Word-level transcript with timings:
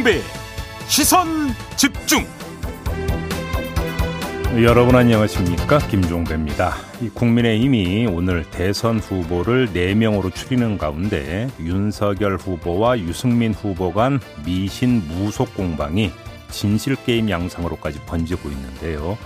김종배 0.00 0.20
시선 0.88 1.26
집중 1.76 2.24
여러분 4.62 4.96
안녕하십니까 4.96 5.78
김종배입니다. 5.78 6.74
국민의힘이 7.14 8.06
오늘 8.06 8.44
대선 8.50 8.98
후보를 8.98 9.68
4명으로 9.68 10.34
추리는 10.34 10.78
가운데 10.78 11.48
윤석열 11.60 12.36
후보와 12.36 12.98
유승민 12.98 13.52
후보 13.52 13.92
간 13.92 14.20
미신 14.44 15.02
무속 15.06 15.54
공방이 15.54 16.10
진실 16.50 16.96
게임 16.96 17.30
양상으로까지 17.30 18.00
번지고 18.06 18.48
있는데요. 18.50 19.18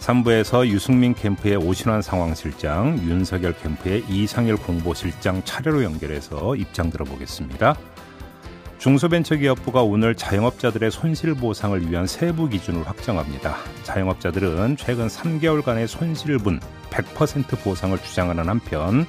3부에서 0.00 0.66
유승민 0.66 1.14
캠프의 1.14 1.56
오신환 1.56 2.02
상황실장, 2.02 2.98
윤석열 3.04 3.54
캠프의 3.54 4.04
이상일 4.08 4.56
공보실장 4.56 5.42
차례로 5.44 5.84
연결해서 5.84 6.56
입장 6.56 6.90
들어보겠습니다. 6.90 7.76
중소벤처기업부가 8.82 9.84
오늘 9.84 10.16
자영업자들의 10.16 10.90
손실보상을 10.90 11.88
위한 11.88 12.08
세부 12.08 12.48
기준을 12.48 12.84
확정합니다. 12.84 13.58
자영업자들은 13.84 14.76
최근 14.76 15.06
3개월간의 15.06 15.86
손실분 15.86 16.58
100% 16.90 17.62
보상을 17.62 17.96
주장하는 17.96 18.48
한편 18.48 19.06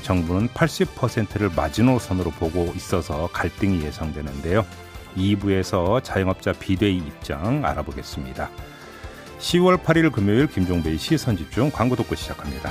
정부는 0.00 0.48
80%를 0.48 1.50
마지노선으로 1.54 2.30
보고 2.30 2.72
있어서 2.74 3.28
갈등이 3.30 3.82
예상되는데요. 3.84 4.64
2부에서 5.14 6.02
자영업자 6.02 6.54
비대위 6.54 6.96
입장 6.96 7.62
알아보겠습니다. 7.62 8.48
10월 9.38 9.82
8일 9.82 10.12
금요일 10.12 10.46
김종배의 10.46 10.96
시선집중 10.96 11.72
광고 11.72 11.94
듣고 11.94 12.14
시작합니다. 12.14 12.70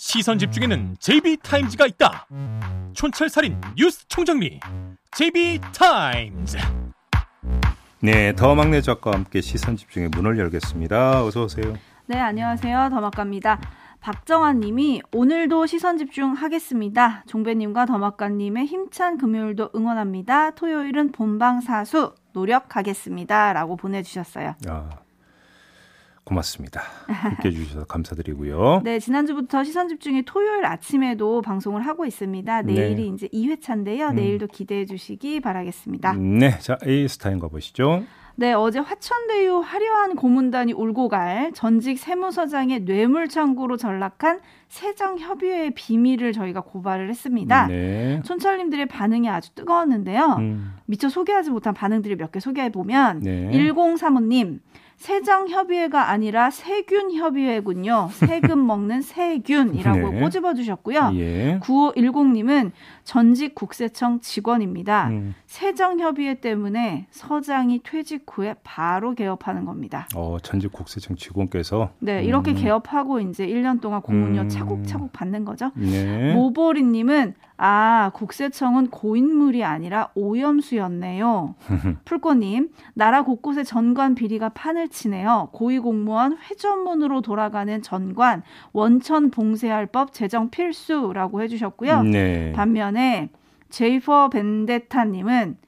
시선 0.00 0.38
집중에는 0.38 0.96
JB타임즈가 0.98 1.86
있다 1.88 2.26
촌철살인 2.94 3.60
뉴스 3.76 4.08
총정리 4.08 4.58
JB타임즈 5.10 6.56
네, 8.00 8.34
더 8.34 8.54
막내 8.54 8.80
작가와 8.80 9.16
함께 9.16 9.42
시선 9.42 9.76
집중의 9.76 10.08
문을 10.08 10.38
열겠습니다. 10.38 11.22
어서 11.22 11.44
오세요. 11.44 11.74
네, 12.06 12.18
안녕하세요. 12.18 12.88
더 12.88 13.00
막가입니다. 13.02 13.60
박정환 14.00 14.60
님이 14.60 15.02
오늘도 15.12 15.66
시선 15.66 15.98
집중하겠습니다. 15.98 17.24
종배님과 17.26 17.84
더막가님의 17.84 18.64
힘찬 18.64 19.18
금요일도 19.18 19.72
응원합니다. 19.76 20.52
토요일은 20.52 21.12
본방 21.12 21.60
사수 21.60 22.14
노력하겠습니다. 22.32 23.52
라고 23.52 23.76
보내주셨어요. 23.76 24.54
아, 24.66 24.88
고맙습니다. 26.34 26.80
함께 27.08 27.48
해주셔서 27.48 27.86
감사드리고요. 27.86 28.82
네, 28.84 29.00
지난주부터 29.00 29.64
시선 29.64 29.88
집중이 29.88 30.22
토요일 30.24 30.64
아침에도 30.64 31.42
방송을 31.42 31.82
하고 31.84 32.06
있습니다. 32.06 32.62
내일이 32.62 32.94
네. 33.10 33.14
이제 33.14 33.28
2회차인데요. 33.28 34.10
음. 34.10 34.14
내일도 34.14 34.46
기대해 34.46 34.86
주시기 34.86 35.40
바라겠습니다. 35.40 36.12
네, 36.14 36.56
자 36.60 36.78
A 36.86 37.08
스타인 37.08 37.40
가보시죠. 37.40 38.04
네, 38.36 38.52
어제 38.54 38.78
화천대유 38.78 39.58
화려한 39.58 40.14
고문단이 40.16 40.72
울고 40.72 41.08
갈 41.08 41.50
전직 41.52 41.98
세무서장의 41.98 42.80
뇌물창고로 42.84 43.76
전락한 43.76 44.40
세정협의회의 44.68 45.72
비밀을 45.74 46.32
저희가 46.32 46.60
고발을 46.62 47.10
했습니다. 47.10 47.66
네. 47.66 48.22
촌철님들의 48.24 48.86
반응이 48.86 49.28
아주 49.28 49.52
뜨거웠는데요. 49.56 50.36
음, 50.38 50.74
미처 50.86 51.08
소개하지 51.10 51.50
못한 51.50 51.74
반응들을 51.74 52.16
몇 52.16 52.30
개 52.30 52.38
소개해 52.40 52.70
보면 52.70 53.20
네. 53.20 53.50
1035님 53.50 54.60
세정협의회가 55.00 56.10
아니라 56.10 56.50
세균협의회군요. 56.50 58.10
세금 58.12 58.66
먹는 58.66 59.00
세균이라고 59.00 60.10
네. 60.10 60.20
꼬집어 60.20 60.52
주셨고요. 60.52 61.12
예. 61.14 61.58
9510님은 61.62 62.72
전직 63.04 63.54
국세청 63.54 64.20
직원입니다. 64.20 65.08
음, 65.08 65.34
세정협의회 65.46 66.40
때문에 66.40 67.06
서장이 67.10 67.80
퇴직 67.82 68.26
후에 68.30 68.54
바로 68.62 69.14
개업하는 69.14 69.64
겁니다. 69.64 70.06
어, 70.14 70.36
전직 70.42 70.70
국세청 70.70 71.16
직원께서 71.16 71.92
네, 71.98 72.22
이렇게 72.22 72.50
음. 72.50 72.56
개업하고 72.56 73.20
이제 73.20 73.46
1년 73.46 73.80
동안 73.80 74.02
공문료 74.02 74.42
음. 74.42 74.48
차곡차곡 74.50 75.12
받는 75.14 75.46
거죠. 75.46 75.72
네. 75.76 76.34
모보리 76.34 76.82
님은 76.82 77.34
아 77.62 78.10
국세청은 78.14 78.88
고인물이 78.88 79.64
아니라 79.64 80.08
오염수였네요. 80.14 81.56
풀꽃님 82.06 82.70
나라 82.94 83.22
곳곳에 83.22 83.64
전관 83.64 84.14
비리가 84.14 84.48
판을 84.48 84.88
치네요. 84.88 85.50
고위공무원 85.52 86.38
회전문으로 86.38 87.20
돌아가는 87.20 87.82
전관 87.82 88.42
원천 88.72 89.30
봉쇄할 89.30 89.84
법 89.84 90.14
제정 90.14 90.48
필수라고 90.48 91.42
해주셨고요. 91.42 92.04
네. 92.04 92.52
반면에 92.52 93.28
제이 93.68 94.05
포 94.05 94.30
벤데타님은 94.30 95.58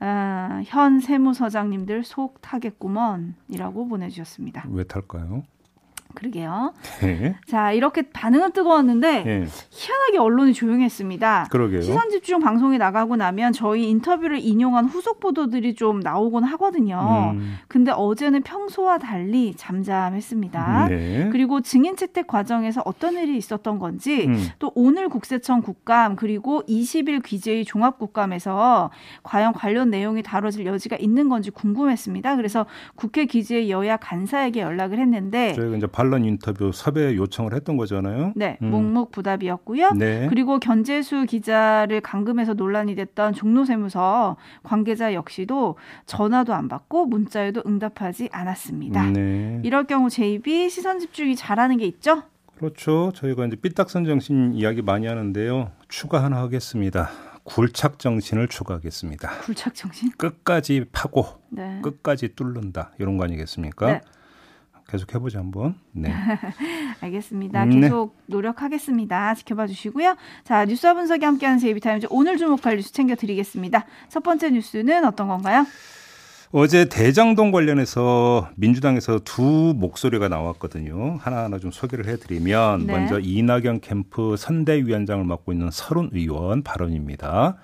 아, 0.00 0.62
현 0.64 1.00
세무서장님들 1.00 2.02
속 2.02 2.40
타겠구먼이라고 2.40 3.88
보내주셨습니다. 3.88 4.64
왜 4.70 4.84
탈까요? 4.84 5.42
그러게요. 6.14 6.72
네. 7.00 7.36
자 7.46 7.72
이렇게 7.72 8.02
반응은 8.02 8.52
뜨거웠는데 8.52 9.24
예. 9.26 9.46
희한하게 9.70 10.18
언론이 10.18 10.52
조용했습니다. 10.54 11.48
그러게요. 11.50 11.82
시선 11.82 12.10
집중 12.10 12.40
방송이 12.40 12.78
나가고 12.78 13.16
나면 13.16 13.52
저희 13.52 13.88
인터뷰를 13.88 14.38
인용한 14.40 14.86
후속 14.86 15.20
보도들이 15.20 15.74
좀 15.74 16.00
나오곤 16.00 16.44
하거든요. 16.44 17.32
음, 17.34 17.58
근데 17.68 17.90
어제는 17.92 18.42
평소와 18.42 18.98
달리 18.98 19.54
잠잠했습니다. 19.56 20.88
네. 20.88 21.28
그리고 21.32 21.60
증인 21.60 21.96
채택 21.96 22.26
과정에서 22.26 22.82
어떤 22.84 23.14
일이 23.14 23.36
있었던 23.36 23.78
건지 23.78 24.26
음, 24.26 24.48
또 24.58 24.72
오늘 24.74 25.08
국세청 25.08 25.62
국감 25.62 26.16
그리고 26.16 26.62
20일 26.68 27.22
기재위 27.24 27.64
종합 27.64 27.98
국감에서 27.98 28.90
과연 29.22 29.52
관련 29.52 29.90
내용이 29.90 30.22
다뤄질 30.22 30.66
여지가 30.66 30.96
있는 30.96 31.28
건지 31.28 31.50
궁금했습니다. 31.50 32.36
그래서 32.36 32.66
국회 32.94 33.26
귀재위 33.26 33.70
여야 33.70 33.96
간사에게 33.96 34.60
연락을 34.60 34.98
했는데 34.98 35.54
저희가 35.54 35.76
이제 35.76 35.86
반론 36.02 36.24
인터뷰 36.24 36.72
섭외 36.74 37.14
요청을 37.14 37.54
했던 37.54 37.76
거잖아요. 37.76 38.32
네, 38.34 38.58
음. 38.60 38.70
묵묵 38.70 39.12
부답이었고요. 39.12 39.92
네. 39.92 40.26
그리고 40.28 40.58
견재수 40.58 41.26
기자를 41.26 42.00
감금해서 42.00 42.54
논란이 42.54 42.96
됐던 42.96 43.34
종로세무서 43.34 44.36
관계자 44.64 45.14
역시도 45.14 45.76
전화도 46.06 46.54
안 46.54 46.66
받고 46.66 47.06
문자에도 47.06 47.62
응답하지 47.64 48.30
않았습니다. 48.32 49.10
네. 49.10 49.60
이럴 49.62 49.84
경우 49.84 50.10
JB 50.10 50.68
시선 50.70 50.98
집중이 50.98 51.36
잘하는 51.36 51.76
게 51.76 51.86
있죠? 51.86 52.24
그렇죠. 52.56 53.12
저희가 53.14 53.46
이제 53.46 53.54
삐딱선 53.54 54.04
정신 54.04 54.54
이야기 54.54 54.82
많이 54.82 55.06
하는데요. 55.06 55.70
추가 55.88 56.24
하나 56.24 56.38
하겠습니다. 56.38 57.10
굴착 57.44 58.00
정신을 58.00 58.48
추가하겠습니다. 58.48 59.30
굴착 59.42 59.74
정신? 59.76 60.10
끝까지 60.18 60.84
파고 60.90 61.26
네. 61.48 61.80
끝까지 61.82 62.34
뚫는다 62.34 62.90
이런 62.98 63.18
거 63.18 63.24
아니겠습니까? 63.24 63.86
네. 63.86 64.00
계속 64.88 65.14
해보자 65.14 65.38
한번. 65.38 65.74
네. 65.92 66.12
알겠습니다. 67.00 67.64
네. 67.64 67.80
계속 67.80 68.16
노력하겠습니다. 68.26 69.34
지켜봐 69.34 69.66
주시고요. 69.66 70.16
자, 70.44 70.64
뉴스와 70.64 70.94
분석이 70.94 71.24
함께하는 71.24 71.58
제이비타임즈 71.58 72.08
오늘 72.10 72.36
주목할 72.36 72.76
뉴스 72.76 72.92
챙겨드리겠습니다. 72.92 73.86
첫 74.08 74.22
번째 74.22 74.50
뉴스는 74.50 75.04
어떤 75.04 75.28
건가요? 75.28 75.66
어제 76.54 76.84
대장동 76.84 77.50
관련해서 77.50 78.50
민주당에서 78.56 79.18
두 79.24 79.72
목소리가 79.74 80.28
나왔거든요. 80.28 81.16
하나하나 81.18 81.58
좀 81.58 81.70
소개를 81.70 82.06
해드리면 82.06 82.86
네. 82.86 82.92
먼저 82.92 83.18
이낙연 83.18 83.80
캠프 83.80 84.36
선대위원장을 84.36 85.24
맡고 85.24 85.52
있는 85.52 85.70
서른 85.70 86.10
의원 86.12 86.62
발언입니다. 86.62 87.56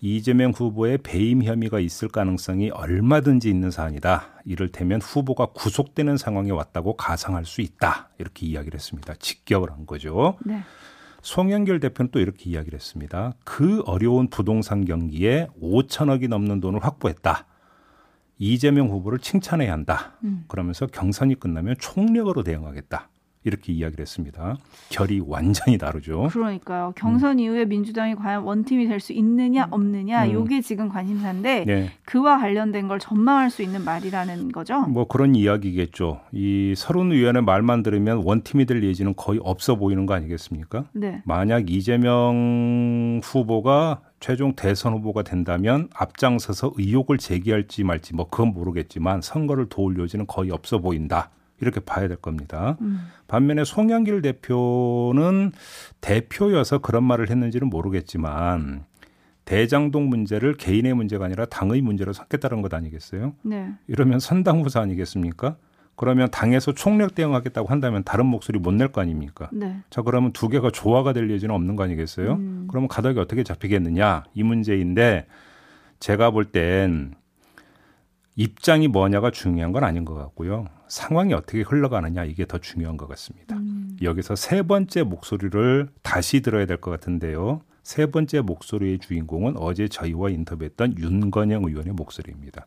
이재명 0.00 0.52
후보의 0.52 0.98
배임 0.98 1.42
혐의가 1.42 1.80
있을 1.80 2.08
가능성이 2.08 2.70
얼마든지 2.70 3.48
있는 3.50 3.70
사안이다. 3.70 4.42
이를테면 4.44 5.00
후보가 5.00 5.46
구속되는 5.46 6.16
상황에 6.16 6.50
왔다고 6.50 6.96
가상할 6.96 7.44
수 7.44 7.60
있다. 7.60 8.10
이렇게 8.18 8.46
이야기를 8.46 8.76
했습니다. 8.78 9.14
직격을 9.14 9.70
한 9.72 9.86
거죠. 9.86 10.36
네. 10.44 10.62
송영길 11.22 11.80
대표는 11.80 12.10
또 12.12 12.20
이렇게 12.20 12.48
이야기를 12.48 12.78
했습니다. 12.78 13.32
그 13.44 13.82
어려운 13.86 14.28
부동산 14.28 14.84
경기에 14.84 15.48
5천억이 15.60 16.28
넘는 16.28 16.60
돈을 16.60 16.84
확보했다. 16.84 17.46
이재명 18.38 18.88
후보를 18.88 19.18
칭찬해야 19.18 19.72
한다. 19.72 20.16
음. 20.22 20.44
그러면서 20.46 20.86
경선이 20.86 21.40
끝나면 21.40 21.74
총력으로 21.80 22.44
대응하겠다. 22.44 23.08
이렇게 23.48 23.72
이야기를 23.72 24.02
했습니다. 24.02 24.56
결이 24.90 25.22
완전히 25.26 25.76
다르죠. 25.78 26.28
그러니까요. 26.30 26.92
경선 26.96 27.32
음. 27.32 27.40
이후에 27.40 27.64
민주당이 27.64 28.14
과연 28.14 28.42
원팀이 28.44 28.86
될 28.86 28.98
수 29.00 29.12
있느냐 29.12 29.66
없느냐 29.70 30.26
음. 30.26 30.32
요게 30.32 30.60
지금 30.60 30.88
관심사인데 30.88 31.64
네. 31.66 31.90
그와 32.04 32.38
관련된 32.38 32.88
걸 32.88 32.98
전망할 32.98 33.50
수 33.50 33.62
있는 33.62 33.84
말이라는 33.84 34.52
거죠. 34.52 34.80
뭐 34.82 35.06
그런 35.06 35.34
이야기겠죠. 35.34 36.20
이 36.32 36.74
서른 36.76 37.12
의원의 37.12 37.42
말만 37.42 37.82
들으면 37.82 38.22
원팀이 38.24 38.66
될 38.66 38.82
예지는 38.82 39.14
거의 39.16 39.40
없어 39.42 39.76
보이는 39.76 40.04
거 40.06 40.14
아니겠습니까? 40.14 40.84
네. 40.92 41.22
만약 41.24 41.70
이재명 41.70 43.20
후보가 43.22 44.00
최종 44.20 44.54
대선 44.54 44.94
후보가 44.94 45.22
된다면 45.22 45.88
앞장서서 45.94 46.72
의혹을 46.76 47.18
제기할지 47.18 47.84
말지 47.84 48.14
뭐 48.14 48.28
그건 48.28 48.48
모르겠지만 48.52 49.20
선거를 49.20 49.68
도울 49.68 49.98
여지는 49.98 50.26
거의 50.26 50.50
없어 50.50 50.78
보인다. 50.78 51.30
이렇게 51.60 51.80
봐야 51.80 52.08
될 52.08 52.16
겁니다. 52.16 52.76
음. 52.80 53.08
반면에 53.26 53.64
송영길 53.64 54.22
대표는 54.22 55.52
대표여서 56.00 56.78
그런 56.78 57.04
말을 57.04 57.30
했는지는 57.30 57.68
모르겠지만 57.68 58.84
대장동 59.44 60.08
문제를 60.08 60.54
개인의 60.56 60.94
문제가 60.94 61.24
아니라 61.24 61.46
당의 61.46 61.80
문제로 61.80 62.12
삼겠다는 62.12 62.62
것 62.62 62.72
아니겠어요? 62.74 63.32
네. 63.42 63.72
이러면 63.86 64.20
선당 64.20 64.62
후사 64.62 64.80
아니겠습니까? 64.80 65.56
그러면 65.96 66.30
당에서 66.30 66.72
총력 66.74 67.14
대응하겠다고 67.16 67.68
한다면 67.68 68.04
다른 68.04 68.26
목소리 68.26 68.58
못 68.60 68.72
낼 68.74 68.88
거 68.92 69.00
아닙니까? 69.00 69.48
네. 69.52 69.78
자 69.90 70.02
그러면 70.02 70.32
두 70.32 70.48
개가 70.48 70.70
조화가 70.70 71.12
될 71.12 71.28
예지는 71.30 71.54
없는 71.54 71.74
거 71.76 71.82
아니겠어요? 71.82 72.34
음. 72.34 72.66
그러면 72.70 72.88
가닥이 72.88 73.18
어떻게 73.18 73.42
잡히겠느냐 73.42 74.24
이 74.34 74.42
문제인데 74.44 75.26
제가 75.98 76.30
볼 76.30 76.44
땐 76.52 77.14
입장이 78.36 78.86
뭐냐가 78.86 79.30
중요한 79.32 79.72
건 79.72 79.82
아닌 79.82 80.04
것 80.04 80.14
같고요. 80.14 80.66
상황이 80.88 81.32
어떻게 81.34 81.62
흘러가느냐 81.62 82.24
이게 82.24 82.46
더 82.46 82.58
중요한 82.58 82.96
것 82.96 83.08
같습니다. 83.08 83.56
음. 83.56 83.96
여기서 84.02 84.36
세 84.36 84.62
번째 84.62 85.02
목소리를 85.02 85.88
다시 86.02 86.40
들어야 86.40 86.66
될 86.66 86.78
것 86.78 86.90
같은데요. 86.90 87.60
세 87.82 88.06
번째 88.06 88.40
목소리의 88.42 88.98
주인공은 88.98 89.56
어제 89.56 89.88
저희와 89.88 90.30
인터뷰했던 90.30 90.98
윤건영 90.98 91.64
의원의 91.64 91.92
목소리입니다. 91.94 92.66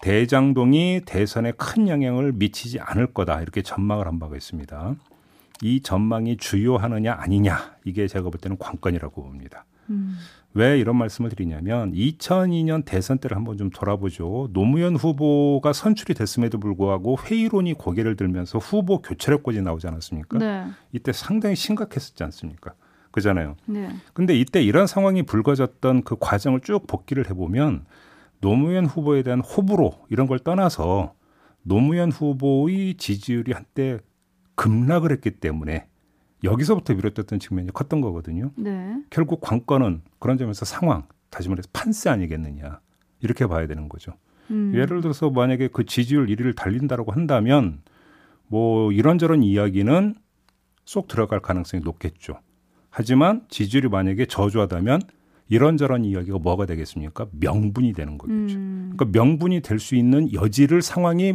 대장동이 0.00 1.02
대선에 1.06 1.52
큰 1.52 1.88
영향을 1.88 2.32
미치지 2.32 2.80
않을 2.80 3.08
거다 3.14 3.40
이렇게 3.40 3.62
전망을 3.62 4.06
한 4.06 4.18
바가 4.18 4.36
있습니다. 4.36 4.96
이 5.62 5.80
전망이 5.80 6.36
주요하느냐 6.38 7.14
아니냐 7.18 7.76
이게 7.84 8.08
제가 8.08 8.28
볼 8.30 8.40
때는 8.40 8.58
관건이라고 8.58 9.22
봅니다. 9.22 9.64
음. 9.90 10.16
왜 10.54 10.78
이런 10.78 10.96
말씀을 10.96 11.30
드리냐면 11.30 11.92
2002년 11.92 12.84
대선 12.84 13.18
때를 13.18 13.36
한번 13.36 13.56
좀 13.56 13.70
돌아보죠. 13.70 14.50
노무현 14.52 14.96
후보가 14.96 15.72
선출이 15.72 16.14
됐음에도 16.14 16.58
불구하고 16.58 17.16
회의론이 17.18 17.74
고개를 17.74 18.16
들면서 18.16 18.58
후보 18.58 19.00
교체력까지 19.00 19.62
나오지 19.62 19.86
않았습니까? 19.86 20.38
네. 20.38 20.66
이때 20.92 21.12
상당히 21.12 21.56
심각했었지 21.56 22.22
않습니까? 22.24 22.74
그잖아요. 23.12 23.56
네. 23.66 23.88
근데 24.12 24.38
이때 24.38 24.62
이런 24.62 24.86
상황이 24.86 25.22
불거졌던 25.22 26.02
그 26.02 26.16
과정을 26.18 26.60
쭉 26.60 26.86
복기를 26.86 27.30
해보면 27.30 27.84
노무현 28.40 28.86
후보에 28.86 29.22
대한 29.22 29.40
호불호 29.40 30.06
이런 30.10 30.26
걸 30.26 30.38
떠나서 30.38 31.14
노무현 31.62 32.10
후보의 32.10 32.94
지지율이 32.96 33.52
한때 33.52 33.98
급락을 34.56 35.12
했기 35.12 35.30
때문에 35.30 35.86
여기서부터 36.44 36.94
비롯됐던 36.94 37.38
측면이 37.38 37.72
컸던 37.72 38.00
거거든요. 38.00 38.50
네. 38.56 38.96
결국 39.10 39.40
관건은 39.40 40.02
그런 40.18 40.38
점에서 40.38 40.64
상황, 40.64 41.04
다시 41.30 41.48
말해서 41.48 41.68
판세 41.72 42.10
아니겠느냐. 42.10 42.80
이렇게 43.20 43.46
봐야 43.46 43.66
되는 43.66 43.88
거죠. 43.88 44.12
음. 44.50 44.72
예를 44.74 45.00
들어서 45.00 45.30
만약에 45.30 45.68
그 45.68 45.84
지지율 45.86 46.26
1위를 46.26 46.56
달린다라고 46.56 47.12
한다면 47.12 47.80
뭐 48.48 48.90
이런저런 48.92 49.42
이야기는 49.42 50.16
쏙 50.84 51.06
들어갈 51.08 51.40
가능성이 51.40 51.82
높겠죠. 51.84 52.38
하지만 52.90 53.46
지지율이 53.48 53.88
만약에 53.88 54.26
저조하다면 54.26 55.00
이런저런 55.48 56.04
이야기가 56.04 56.38
뭐가 56.38 56.66
되겠습니까? 56.66 57.26
명분이 57.32 57.92
되는 57.92 58.18
거겠죠. 58.18 58.56
음. 58.58 58.92
그러니까 58.96 59.18
명분이 59.18 59.60
될 59.60 59.78
수 59.78 59.94
있는 59.94 60.32
여지를 60.32 60.82
상황이 60.82 61.34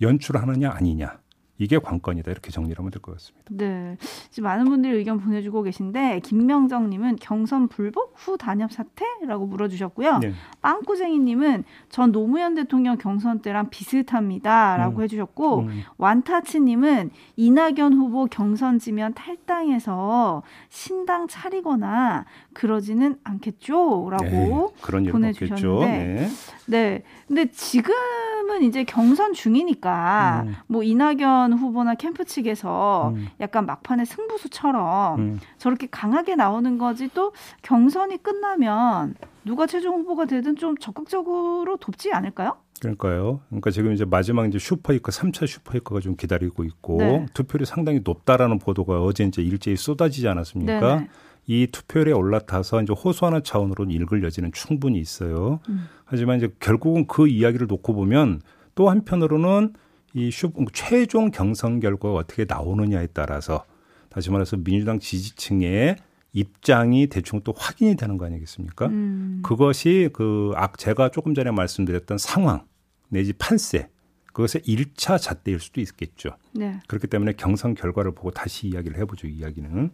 연출하느냐 0.00 0.70
아니냐. 0.70 1.18
이게 1.58 1.78
관건이다 1.78 2.30
이렇게 2.32 2.50
정리를 2.50 2.76
하면 2.78 2.90
될 2.90 3.00
것 3.00 3.12
같습니다. 3.12 3.44
네, 3.50 3.96
지금 4.30 4.48
많은 4.48 4.64
분들이 4.64 4.96
의견 4.96 5.18
보내주고 5.20 5.62
계신데 5.62 6.20
김명정님은 6.20 7.16
경선 7.20 7.68
불복 7.68 8.14
후 8.16 8.36
단협 8.36 8.72
사태라고 8.72 9.46
물어주셨고요. 9.46 10.18
네. 10.18 10.32
빵꾸쟁이님은 10.62 11.64
전 11.90 12.10
노무현 12.12 12.54
대통령 12.56 12.96
경선 12.98 13.40
때랑 13.40 13.70
비슷합니다라고 13.70 14.98
음. 14.98 15.02
해주셨고 15.02 15.58
음. 15.60 15.82
완타치님은 15.96 17.10
이낙연 17.36 17.94
후보 17.94 18.26
경선 18.26 18.78
지면 18.78 19.14
탈당해서 19.14 20.42
신당 20.70 21.28
차리거나 21.28 22.24
그러지는 22.54 23.16
않겠죠라고 23.24 24.24
네, 24.24 24.68
그런 24.80 25.04
보내주셨는데, 25.04 25.86
네. 25.86 26.28
네, 26.66 27.02
근데 27.26 27.50
지금은 27.50 28.62
이제 28.62 28.84
경선 28.84 29.34
중이니까 29.34 30.44
음. 30.46 30.54
뭐 30.66 30.82
이낙연 30.82 31.52
후보나 31.52 31.94
캠프 31.96 32.24
측에서 32.24 33.12
음. 33.14 33.28
약간 33.40 33.66
막판에 33.66 34.04
승부수처럼 34.04 35.18
음. 35.18 35.40
저렇게 35.58 35.88
강하게 35.90 36.36
나오는 36.36 36.78
거지 36.78 37.08
또 37.12 37.32
경선이 37.62 38.22
끝나면 38.22 39.14
누가 39.44 39.66
최종 39.66 40.00
후보가 40.00 40.24
되든 40.26 40.56
좀 40.56 40.76
적극적으로 40.78 41.76
돕지 41.76 42.12
않을까요? 42.12 42.56
그러니까요. 42.80 43.40
그러니까 43.48 43.70
지금 43.70 43.92
이제 43.92 44.04
마지막 44.04 44.46
이제 44.46 44.58
슈퍼이커 44.58 45.10
3차 45.10 45.46
슈퍼이커가 45.46 46.00
좀 46.00 46.16
기다리고 46.16 46.64
있고 46.64 46.98
네. 46.98 47.26
투표율이 47.32 47.66
상당히 47.66 48.00
높다라는 48.04 48.58
보도가 48.58 49.02
어제 49.02 49.24
이제 49.24 49.42
일제히 49.42 49.76
쏟아지지 49.76 50.28
않았습니까? 50.28 50.80
네네. 50.80 51.08
이 51.46 51.66
투표율에 51.70 52.12
올라타서 52.12 52.82
이제 52.82 52.92
호소하는 52.92 53.42
차원으로 53.42 53.84
읽을 53.84 54.22
여지는 54.22 54.52
충분히 54.52 54.98
있어요. 54.98 55.60
음. 55.68 55.88
하지만 56.04 56.38
이제 56.38 56.48
결국은 56.60 57.06
그 57.06 57.28
이야기를 57.28 57.66
놓고 57.66 57.94
보면 57.94 58.40
또 58.74 58.88
한편으로는 58.88 59.74
이 60.14 60.30
슈, 60.30 60.52
최종 60.72 61.30
경선 61.30 61.80
결과가 61.80 62.14
어떻게 62.14 62.44
나오느냐에 62.48 63.08
따라서 63.08 63.64
다시 64.08 64.30
말해서 64.30 64.56
민주당 64.56 64.98
지지층의 65.00 65.96
입장이 66.32 67.08
대충 67.08 67.40
또 67.42 67.52
확인이 67.56 67.96
되는 67.96 68.16
거 68.16 68.26
아니겠습니까? 68.26 68.86
음. 68.86 69.40
그것이 69.44 70.10
그악 70.12 70.78
제가 70.78 71.10
조금 71.10 71.34
전에 71.34 71.50
말씀드렸던 71.50 72.18
상황 72.18 72.64
내지 73.08 73.32
판세 73.32 73.88
그것의 74.34 74.64
1차 74.66 75.20
잣대일 75.20 75.60
수도 75.60 75.80
있겠죠. 75.80 76.30
네. 76.52 76.80
그렇기 76.88 77.06
때문에 77.06 77.34
경선 77.34 77.74
결과를 77.74 78.12
보고 78.12 78.32
다시 78.32 78.66
이야기를 78.66 78.98
해보죠. 78.98 79.28
이야기는. 79.28 79.90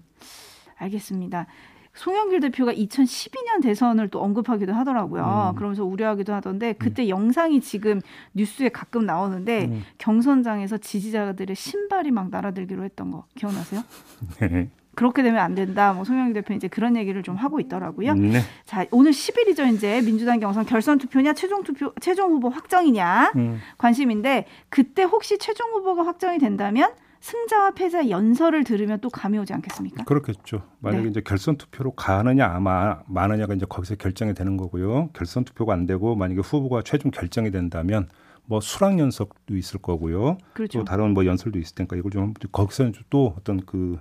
알겠습니다. 0.81 1.47
송영길 1.95 2.41
대표가 2.41 2.73
2012년 2.73 3.63
대선을 3.63 4.09
또 4.09 4.23
언급하기도 4.23 4.73
하더라고요. 4.73 5.51
음. 5.53 5.57
그러면서 5.57 5.85
우려하기도 5.85 6.33
하던데 6.33 6.73
그때 6.75 7.05
음. 7.05 7.09
영상이 7.09 7.61
지금 7.61 8.01
뉴스에 8.35 8.69
가끔 8.69 9.07
나오는데 9.07 9.67
음. 9.67 9.83
경선장에서 9.99 10.79
지지자들의 10.79 11.55
신발이 11.55 12.11
막 12.13 12.31
날아들기로 12.31 12.85
했던 12.85 13.11
거 13.11 13.25
기억나세요? 13.35 13.83
네. 14.41 14.69
그렇게 14.95 15.23
되면 15.23 15.41
안 15.41 15.55
된다. 15.55 15.93
뭐 15.93 16.05
송영길 16.05 16.35
대표 16.35 16.55
이제 16.55 16.69
그런 16.69 16.97
얘기를 16.97 17.23
좀 17.23 17.37
하고 17.37 17.59
있더라고요. 17.61 18.15
네. 18.15 18.41
자, 18.67 18.87
오늘 18.91 19.13
10일이죠. 19.13 19.73
이제 19.73 20.01
민주당 20.03 20.41
경선 20.41 20.67
결선 20.67 20.99
투표냐, 20.99 21.33
최종 21.33 21.63
투표, 21.63 21.93
최종 22.01 22.33
후보 22.33 22.49
확정이냐 22.49 23.33
음. 23.37 23.61
관심인데 23.79 24.47
그때 24.69 25.03
혹시 25.03 25.39
최종 25.39 25.71
후보가 25.71 26.05
확정이 26.05 26.39
된다면 26.39 26.93
승자와 27.21 27.73
패자 27.73 28.09
연설을 28.09 28.65
들으면 28.65 28.99
또 29.01 29.11
감이 29.11 29.39
오지 29.39 29.53
않겠습니까? 29.53 30.05
그렇겠죠. 30.05 30.63
만약에 30.81 31.05
네. 31.05 31.11
이제 31.11 31.21
결선 31.21 31.57
투표로 31.57 31.93
가느냐 31.93 32.47
아마 32.47 33.01
마느냐가 33.07 33.55
이제 33.55 33.67
거기서 33.69 33.97
결정이 33.97 34.35
되는 34.35 34.57
거고요. 34.57 35.11
결선 35.13 35.45
투표가 35.45 35.73
안 35.75 35.87
되고 35.87 36.15
만약에 36.17 36.41
후보가 36.41 36.83
최종 36.83 37.11
결정이 37.11 37.51
된다면 37.51 38.09
뭐 38.47 38.61
수락 38.61 38.99
연설도 38.99 39.55
있을 39.57 39.81
거고요. 39.81 40.39
그렇죠. 40.55 40.79
또 40.81 40.85
다른 40.85 41.13
뭐 41.15 41.27
연설도 41.27 41.59
있을 41.59 41.75
테니까 41.75 41.97
이걸 41.97 42.11
좀 42.11 42.35
거기서 42.53 42.91
또 43.11 43.35
어떤 43.39 43.61
그 43.61 43.99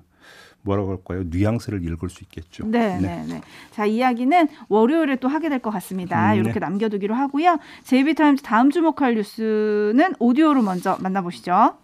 뭐라고 0.61 0.91
할까요? 0.91 1.23
뉘앙스를 1.29 1.83
읽을 1.83 2.09
수 2.09 2.23
있겠죠. 2.23 2.65
네, 2.67 2.97
네, 2.99 3.23
네. 3.23 3.25
네. 3.33 3.41
자, 3.71 3.85
이야기는 3.85 4.47
월요일에 4.67 5.17
또 5.17 5.27
하게 5.27 5.49
될 5.49 5.59
것 5.59 5.71
같습니다. 5.71 6.31
음, 6.31 6.35
네. 6.35 6.39
이렇게 6.39 6.59
남겨두기로 6.59 7.13
하고요. 7.15 7.59
제이비타임즈 7.83 8.43
다음 8.43 8.69
주목할 8.69 9.15
뉴스는 9.15 10.15
오디오로 10.19 10.61
먼저 10.61 10.97
만나보시죠. 11.01 11.75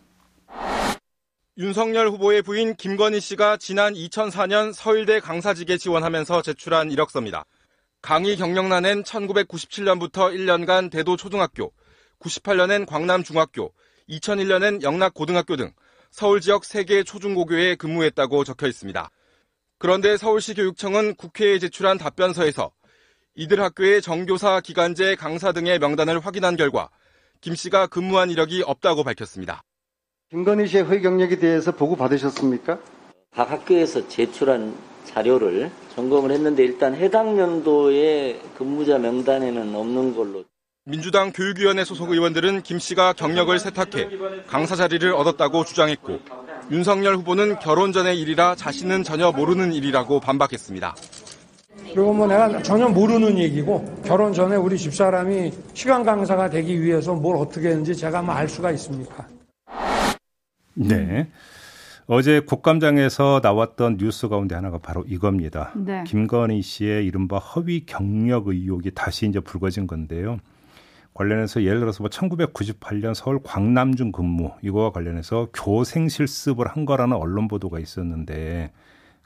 윤석열 1.58 2.10
후보의 2.10 2.42
부인 2.42 2.76
김건희 2.76 3.22
씨가 3.22 3.56
지난 3.56 3.94
2004년 3.94 4.74
서울대 4.74 5.22
강사직에 5.22 5.78
지원하면서 5.78 6.42
제출한 6.42 6.92
이력서입니다. 6.92 7.46
강의 8.02 8.36
경력란엔 8.36 9.04
1997년부터 9.04 10.36
1년간 10.36 10.92
대도 10.92 11.16
초등학교, 11.16 11.72
98년엔 12.20 12.86
광남 12.86 13.24
중학교, 13.24 13.72
2001년엔 14.10 14.84
영락 14.84 15.14
고등학교 15.14 15.56
등 15.56 15.72
서울 16.12 16.42
지역 16.42 16.64
3개 16.64 17.06
초중고교에 17.06 17.76
근무했다고 17.76 18.44
적혀 18.44 18.68
있습니다. 18.68 19.10
그런데 19.78 20.18
서울시 20.18 20.56
교육청은 20.56 21.16
국회에 21.16 21.58
제출한 21.60 21.98
답변서에서 21.98 22.74
이들 23.36 23.62
학교의 23.62 24.02
정교사, 24.02 24.60
기간제, 24.60 25.16
강사 25.16 25.54
등의 25.54 25.80
명단을 25.80 26.20
확인한 26.20 26.58
결과 26.58 26.90
김 27.40 27.56
씨가 27.56 27.88
근무한 27.88 28.30
이력이 28.30 28.64
없다고 28.66 29.06
밝혔습니다. 29.06 29.64
김건희 30.36 30.68
씨의 30.68 30.84
허위 30.84 31.02
경력에 31.02 31.38
대해서 31.40 31.72
보고 31.72 31.96
받으셨습니까? 31.96 32.78
각 33.34 33.52
학교에서 33.52 34.06
제출한 34.10 34.74
자료를 35.06 35.72
점검을 35.96 36.32
했는데 36.32 36.62
일단 36.62 36.94
해당 36.94 37.38
연도의 37.40 38.42
근무자 38.58 38.98
명단에는 38.98 39.74
없는 39.74 40.14
걸로. 40.14 40.44
민주당 40.84 41.32
교육위원회 41.32 41.86
소속 41.86 42.12
의원들은 42.12 42.64
김 42.64 42.80
씨가 42.80 43.14
경력을 43.14 43.58
세탁해 43.58 44.10
강사 44.46 44.76
자리를 44.76 45.10
얻었다고 45.14 45.64
주장했고 45.64 46.20
윤석열 46.70 47.16
후보는 47.16 47.60
결혼 47.60 47.94
전의 47.94 48.20
일이라 48.20 48.56
자신은 48.56 49.04
전혀 49.06 49.32
모르는 49.32 49.72
일이라고 49.72 50.20
반박했습니다. 50.20 50.96
그리고 51.94 52.14
뭐 52.14 52.28
내가 52.28 52.62
전혀 52.62 52.90
모르는 52.90 53.38
얘기고 53.38 54.02
결혼 54.04 54.34
전에 54.34 54.58
우리 54.58 54.78
집사람이 54.78 55.54
시간 55.74 56.04
강사가 56.04 56.50
되기 56.50 56.82
위해서 56.84 57.14
뭘 57.14 57.38
어떻게 57.38 57.70
했는지 57.70 57.96
제가 57.96 58.22
뭐 58.22 58.36
알 58.36 58.50
수가 58.50 58.72
있습니까? 58.72 59.26
네. 60.76 61.30
어제 62.08 62.40
국감장에서 62.40 63.40
나왔던 63.42 63.98
뉴스 63.98 64.28
가운데 64.28 64.54
하나가 64.54 64.78
바로 64.78 65.04
이겁니다. 65.08 65.74
네. 65.76 66.04
김건희 66.06 66.62
씨의 66.62 67.06
이른바 67.06 67.40
허위 67.40 67.86
경력 67.86 68.48
의혹이 68.48 68.92
다시 68.92 69.28
이제 69.28 69.40
불거진 69.40 69.88
건데요. 69.88 70.38
관련해서 71.16 71.64
예를 71.64 71.80
들어서 71.80 72.04
뭐 72.04 72.10
1998년 72.10 73.14
서울 73.14 73.40
광남중 73.42 74.12
근무 74.12 74.52
이거와 74.62 74.92
관련해서 74.92 75.48
교생 75.54 76.10
실습을 76.10 76.68
한 76.68 76.86
거라는 76.86 77.16
언론 77.16 77.48
보도가 77.48 77.80
있었는데 77.80 78.72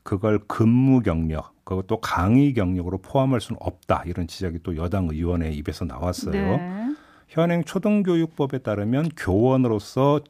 그걸 0.04 0.40
근무 0.48 1.02
경력 1.02 1.54
그것도 1.66 2.00
강의 2.00 2.54
경력으로 2.54 3.00
포함할 3.00 3.42
수는 3.42 3.58
없다 3.60 4.04
이런 4.06 4.28
지적이 4.28 4.60
또 4.64 4.78
여당 4.78 5.10
의원의 5.12 5.56
입에서 5.56 5.84
나왔어요. 5.84 6.32
네. 6.32 6.96
현행 7.28 7.64
초등교육법에 7.64 8.60
따르면 8.60 9.10
교원으로서 9.18 10.22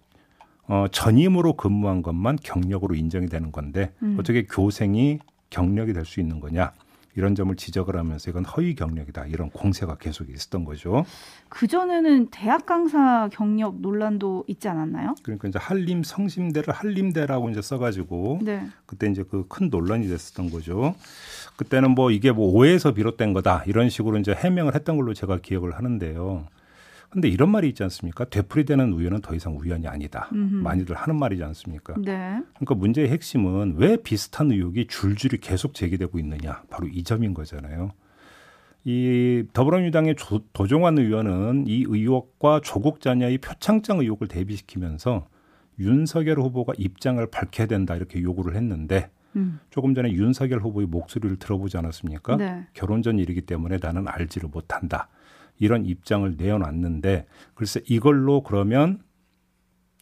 어, 0.70 0.86
전임으로 0.92 1.54
근무한 1.54 2.02
것만 2.04 2.38
경력으로 2.42 2.96
인정이 2.96 3.28
되는 3.28 3.52
건데 3.52 3.92
음. 4.04 4.16
어떻게 4.20 4.46
교생이 4.46 5.20
경력이 5.50 5.94
될 5.94 6.06
수 6.06 6.20
있는 6.20 6.40
거냐? 6.40 6.72
이런 7.16 7.34
점을 7.36 7.54
지적을 7.54 7.98
하면서 7.98 8.30
이건 8.30 8.46
허위 8.46 8.76
경력이다 8.76 9.26
이런 9.26 9.50
공세가 9.50 9.96
계속 9.98 10.30
있었던 10.30 10.64
거죠. 10.64 11.04
그 11.50 11.66
전에는 11.68 12.28
대학 12.30 12.66
강사 12.68 13.28
경력 13.34 13.82
논란도 13.82 14.46
있지 14.48 14.70
않았나요? 14.70 15.16
그러니까 15.24 15.48
이제 15.48 15.58
한림 15.60 16.04
성심대를 16.04 16.72
한림대라고 16.72 17.50
이제 17.50 17.62
써가지고 17.64 18.40
네. 18.44 18.62
그때 18.86 19.08
이제 19.10 19.24
그 19.24 19.44
큰 19.50 19.70
논란이 19.70 20.08
됐었던 20.08 20.52
거죠. 20.52 20.96
그때는 21.58 21.92
뭐 21.92 22.12
이게 22.12 22.32
뭐 22.32 22.54
오해에서 22.54 22.94
비롯된 22.94 23.34
거다 23.34 23.64
이런 23.66 23.90
식으로 23.90 24.18
이제 24.20 24.32
해명을 24.34 24.76
했던 24.76 24.96
걸로 24.96 25.14
제가 25.16 25.40
기억을 25.42 25.76
하는데요. 25.76 26.46
근데 27.10 27.28
이런 27.28 27.50
말이 27.50 27.68
있지 27.70 27.82
않습니까? 27.84 28.26
되풀이되는 28.26 28.94
우연은 28.94 29.22
더 29.22 29.34
이상 29.34 29.58
우연이 29.58 29.88
아니다. 29.88 30.30
음흠. 30.32 30.56
많이들 30.56 30.96
하는 30.96 31.18
말이지 31.18 31.44
않습니까? 31.44 31.96
네. 31.98 32.42
그러니까 32.56 32.76
문제의 32.76 33.10
핵심은 33.10 33.76
왜 33.78 33.98
비슷한 33.98 34.52
의혹이 34.52 34.88
줄줄이 34.88 35.40
계속 35.40 35.74
제기되고 35.74 36.20
있느냐. 36.20 36.64
바로 36.70 36.88
이 36.88 37.04
점인 37.04 37.34
거잖아요. 37.34 37.92
이 38.86 39.44
더불어민주당의 39.54 40.16
조, 40.16 40.40
도종환 40.54 40.98
의원은 40.98 41.66
이 41.68 41.86
의혹과 41.88 42.62
조국 42.64 43.02
자녀의 43.02 43.40
표창장 43.40 44.00
의혹을 44.00 44.28
대비시키면서 44.28 45.28
윤석열 45.80 46.40
후보가 46.40 46.74
입장을 46.78 47.26
밝혀야 47.28 47.68
된다 47.68 47.96
이렇게 47.96 48.22
요구를 48.22 48.56
했는데 48.56 49.10
음. 49.36 49.60
조금 49.70 49.94
전에 49.94 50.12
윤석열 50.12 50.60
후보의 50.60 50.88
목소리를 50.88 51.38
들어보지 51.38 51.78
않았습니까? 51.78 52.38
네. 52.38 52.68
결혼 52.74 53.02
전 53.02 53.20
일이기 53.20 53.42
때문에 53.42 53.78
나는 53.82 54.08
알지를 54.08 54.50
못한다. 54.50 55.08
이런 55.60 55.86
입장을 55.86 56.36
내어놨는데 56.38 57.26
글쎄 57.54 57.82
이걸로 57.88 58.42
그러면 58.42 59.00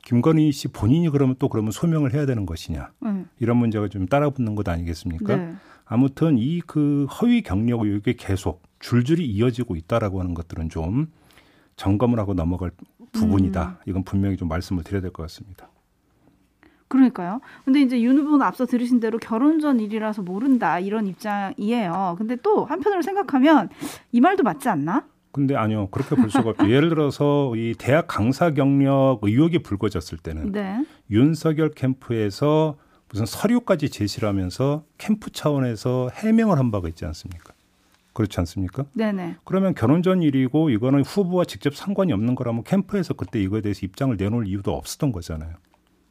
김건희 0.04 0.52
씨 0.52 0.70
본인이 0.70 1.10
그러면 1.10 1.36
또 1.40 1.50
그러면 1.50 1.72
소명을 1.72 2.14
해야 2.14 2.26
되는 2.26 2.46
것이냐 2.46 2.92
음. 3.04 3.28
이런 3.40 3.58
문제가 3.58 3.88
좀 3.90 4.06
따라붙는 4.08 4.56
것 4.56 4.68
아니겠습니까? 4.70 5.36
네. 5.36 5.54
아무튼 5.86 6.38
이 6.38 6.62
그 6.66 7.06
허위 7.06 7.42
경력 7.42 7.82
의혹이 7.82 8.16
계속 8.16 8.62
줄줄이 8.80 9.26
이어지고 9.26 9.76
있다라고 9.76 10.20
하는 10.20 10.34
것들은 10.34 10.70
좀 10.70 11.12
점검을 11.76 12.20
하고 12.20 12.34
넘어갈 12.34 12.72
부분이다. 13.12 13.68
음. 13.70 13.76
이건 13.90 14.04
분명히 14.04 14.38
좀 14.38 14.48
말씀을 14.48 14.84
드려야 14.84 15.02
될 15.02 15.12
것 15.12 15.24
같습니다. 15.24 15.70
그러니까요. 16.90 17.42
근데 17.66 17.82
이제 17.82 18.02
윤 18.02 18.18
후보는 18.18 18.42
앞서 18.46 18.66
들으신 18.66 19.00
대로 19.02 19.18
결혼 19.18 19.60
전 19.60 19.80
일이라서 19.80 20.22
모른다 20.22 20.80
이런 20.80 21.06
입장이에요. 21.08 22.16
근데 22.18 22.38
또 22.38 22.64
한편으로 22.66 23.02
생각하면 23.02 23.70
이 24.14 24.22
말도 24.22 24.44
맞지 24.44 24.70
않나? 24.70 25.06
근데 25.38 25.56
아니요 25.56 25.88
그렇게 25.92 26.16
볼 26.16 26.32
수가 26.32 26.50
없죠. 26.50 26.68
예를 26.68 26.90
들어서 26.90 27.56
이 27.56 27.76
대학 27.78 28.08
강사 28.08 28.56
경력 28.56 29.20
의혹이 29.22 29.60
불거졌을 29.60 30.18
때는 30.18 30.52
네. 30.52 30.84
윤석열 31.12 31.70
캠프에서 31.70 32.76
무슨 33.08 33.28
서류까지 33.28 33.90
제시를 33.90 34.28
하면서 34.28 34.84
캠프 34.98 35.30
차원에서 35.30 36.10
해명을 36.12 36.58
한 36.58 36.72
바가 36.72 36.88
있지 36.88 37.06
않습니까? 37.06 37.54
그렇지 38.14 38.40
않습니까? 38.40 38.86
네네. 38.94 39.36
그러면 39.44 39.76
결혼 39.76 40.02
전 40.02 40.24
일이고 40.24 40.72
이거는 40.72 41.04
후보와 41.04 41.46
직접 41.46 41.76
상관이 41.76 42.12
없는 42.14 42.34
거라면 42.34 42.64
캠프에서 42.64 43.14
그때 43.14 43.40
이거에 43.40 43.62
대해서 43.62 43.82
입장을 43.86 44.18
내놓을 44.18 44.48
이유도 44.48 44.74
없었던 44.74 45.12
거잖아요. 45.12 45.54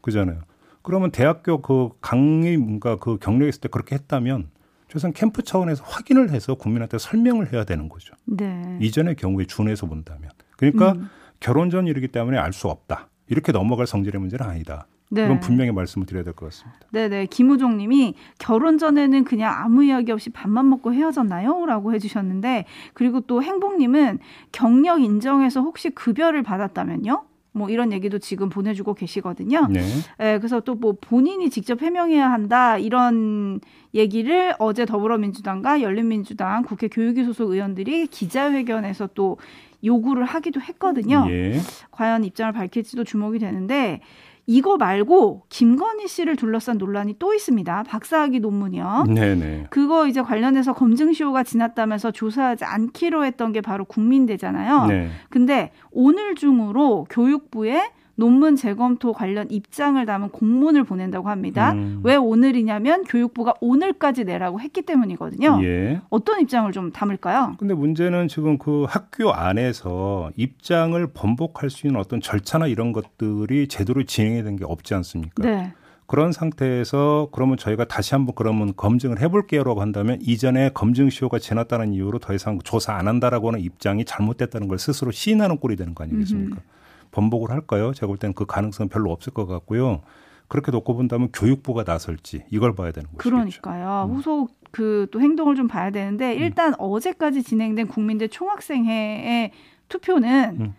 그잖아요. 0.03 0.43
그러면 0.83 1.11
대학교 1.11 1.61
그 1.61 1.89
강의 2.01 2.57
뭔가 2.57 2.95
그 2.95 3.19
경력했을 3.19 3.61
때 3.63 3.69
그렇게 3.69 3.97
했다면 3.97 4.51
최소한 4.89 5.13
캠프 5.13 5.43
차원에서 5.43 5.85
확인을 5.85 6.31
해서 6.31 6.55
국민한테 6.55 6.99
설명을 6.99 7.53
해야 7.53 7.65
되는 7.65 7.89
거죠. 7.89 8.15
네. 8.25 8.79
이전의 8.81 9.17
경우에 9.17 9.45
준해서 9.47 9.87
본다면. 9.87 10.31
그러니까 10.57 10.93
음. 10.93 11.09
결혼 11.41 11.71
전 11.71 11.87
일이기 11.87 12.09
때문에 12.09 12.39
알 12.39 12.53
수 12.53 12.69
없다. 12.69 13.09
이렇게 13.29 13.53
넘어갈 13.53 13.87
성질의 13.87 14.21
문제는 14.21 14.47
아니다. 14.47 14.87
네. 15.11 15.23
그건 15.23 15.41
분명히 15.41 15.71
말씀을 15.73 16.07
드려야 16.07 16.25
될 16.25 16.33
것 16.33 16.47
같습니다. 16.47 16.81
네네. 16.93 17.27
김우종 17.27 17.77
님이 17.77 18.15
결혼 18.39 18.79
전에는 18.79 19.25
그냥 19.25 19.53
아무 19.57 19.85
이야기 19.85 20.11
없이 20.13 20.31
밥만 20.31 20.69
먹고 20.69 20.93
헤어졌나요? 20.95 21.67
라고 21.67 21.93
해주셨는데, 21.95 22.65
그리고 22.95 23.21
또 23.21 23.43
행복님은 23.43 24.19
경력 24.53 25.01
인정해서 25.03 25.61
혹시 25.61 25.91
급여를 25.91 26.43
받았다면요? 26.43 27.25
뭐 27.57 27.71
이런 27.71 27.91
얘기도 27.93 28.19
지금 28.19 28.49
보내주고 28.51 28.95
계시거든요. 28.95 29.67
네. 29.71 29.81
예, 30.21 30.39
그래서 30.39 30.61
또 30.61 30.77
뭐 30.77 30.93
본인이 31.01 31.49
직접 31.49 31.81
해명해야 31.81 32.31
한다 32.31 32.77
이런 32.77 33.61
얘기를 33.95 34.55
어제 34.59 34.85
더불어민주당과 34.85 35.81
열린민주당 35.81 36.65
국회 36.65 36.89
교육위 36.89 37.25
소속 37.25 37.51
의원들이 37.51 38.09
기자회견에서 38.09 39.09
또 39.15 39.39
요구를 39.83 40.25
하기도 40.27 40.61
했거든요. 40.61 41.27
예. 41.31 41.59
과연 41.93 42.25
입장을 42.25 42.53
밝힐지도 42.53 43.05
주목이 43.05 43.39
되는데 43.39 44.03
이거 44.47 44.77
말고 44.77 45.43
김건희 45.49 46.07
씨를 46.07 46.37
둘러싼 46.37 46.79
논란이 46.79 47.17
또 47.19 47.35
있습니다. 47.35 47.83
박사학위 47.83 48.41
논문이요. 48.41 49.07
네네. 49.09 49.67
그거 49.71 50.07
이제 50.07 50.23
관련해서 50.23 50.73
검증시효가 50.73 51.43
지났다면서 51.43 52.13
조사하지 52.13 52.65
않기로 52.65 53.25
했던 53.25 53.53
게 53.53 53.61
바로 53.61 53.85
국민대잖아요. 53.85 54.87
네. 54.87 55.11
근데 55.31 55.73
오늘 55.91 56.37
중으로 56.37 57.07
교육부에 57.11 57.91
논문 58.17 58.57
재검토 58.57 59.13
관련 59.13 59.51
입장을 59.51 60.05
담은 60.05 60.31
공문을 60.31 60.85
보낸다고 60.85 61.29
합니다. 61.29 61.73
음. 61.73 62.01
왜 62.03 62.17
오늘이냐면 62.17 63.05
교육부가 63.05 63.55
오늘까지 63.61 64.25
내라고 64.25 64.59
했기 64.61 64.83
때문이거든요. 64.83 65.61
예. 65.63 66.01
어떤 66.11 66.41
입장을 66.41 66.71
좀 66.73 66.91
담을까요? 66.93 67.55
근데 67.59 67.75
문제는 67.75 68.29
지금 68.29 68.59
그 68.59 68.87
학교 68.89 69.33
안에서 69.33 70.31
입장을 70.37 71.07
번복할 71.15 71.71
수 71.71 71.87
있는 71.87 72.01
어떤 72.01 72.21
절차나 72.21 72.67
이런 72.67 72.93
것들이 72.93 73.69
제대로 73.69 74.03
진행이 74.03 74.43
된 74.43 74.57
게 74.57 74.65
없지 74.65 74.95
않습니까? 74.95 75.43
네. 75.43 75.73
그런 76.07 76.33
상태에서 76.33 77.29
그러면 77.33 77.57
저희가 77.59 77.85
다시 77.85 78.15
한번 78.15 78.35
그러면 78.35 78.73
검증을 78.77 79.21
해볼게요라고 79.21 79.81
한다면 79.83 80.19
이전에 80.23 80.71
검증 80.73 81.11
시효가 81.11 81.39
지났다는 81.41 81.93
이유로 81.93 82.21
더 82.21 82.33
이상 82.33 82.59
조사 82.61 82.95
안 82.95 83.09
한다라고 83.09 83.49
하는 83.49 83.61
입장이 83.61 84.05
잘못됐다는 84.07 84.69
걸 84.69 84.79
스스로 84.79 85.11
시인하는 85.11 85.59
꼴이 85.59 85.77
되는 85.77 85.95
거 85.95 86.05
아니겠습니까? 86.05 86.53
음흠. 86.57 86.76
번복을 87.17 87.51
할까요? 87.51 87.93
제가 87.95 88.07
볼 88.09 88.19
때는 88.19 88.35
그 88.35 88.45
가능성은 88.45 88.91
별로 88.91 89.11
없을 89.11 89.33
것 89.33 89.47
같고요. 89.47 90.03
그렇게 90.49 90.71
놓고 90.71 90.95
본다면 90.95 91.31
교육부가 91.33 91.83
나설지 91.85 92.45
이걸 92.51 92.75
봐야 92.75 92.93
되는 92.93 93.09
거죠. 93.11 93.19
그러니까요. 93.19 94.09
음. 94.09 94.17
후속 94.17 94.51
그 94.71 95.07
또 95.11 95.21
행동을 95.21 95.57
좀 95.57 95.69
봐야 95.69 95.91
되는데 95.91 96.35
음. 96.37 96.39
일단 96.43 96.71
음. 96.71 96.75
어제까지 96.79 97.43
진행된 97.43 97.89
국민대 97.89 98.29
총학생회의 98.29 99.51
투표는 99.89 100.57
음. 100.61 100.75